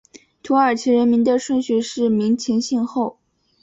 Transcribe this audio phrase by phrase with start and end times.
[0.41, 3.19] 土耳其人名的顺序是名前姓后。